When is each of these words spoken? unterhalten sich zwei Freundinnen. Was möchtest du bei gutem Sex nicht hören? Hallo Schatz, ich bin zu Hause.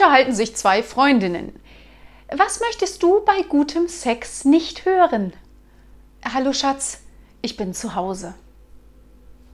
unterhalten 0.00 0.34
sich 0.34 0.56
zwei 0.56 0.82
Freundinnen. 0.82 1.60
Was 2.34 2.60
möchtest 2.60 3.02
du 3.02 3.22
bei 3.22 3.42
gutem 3.42 3.86
Sex 3.86 4.46
nicht 4.46 4.86
hören? 4.86 5.34
Hallo 6.24 6.54
Schatz, 6.54 7.02
ich 7.42 7.58
bin 7.58 7.74
zu 7.74 7.94
Hause. 7.94 8.32